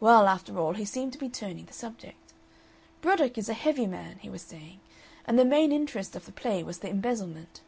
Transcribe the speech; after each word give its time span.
Well, 0.00 0.26
after 0.26 0.58
all, 0.58 0.72
he 0.72 0.86
seemed 0.86 1.12
to 1.12 1.18
be 1.18 1.28
turning 1.28 1.66
the 1.66 1.74
subject. 1.74 2.32
"Broddick 3.02 3.36
is 3.36 3.50
a 3.50 3.52
heavy 3.52 3.86
man," 3.86 4.16
he 4.20 4.30
was 4.30 4.40
saying, 4.40 4.80
"and 5.26 5.38
the 5.38 5.44
main 5.44 5.70
interest 5.70 6.16
of 6.16 6.24
the 6.24 6.32
play 6.32 6.62
was 6.62 6.78
the 6.78 6.88
embezzlement." 6.88 7.60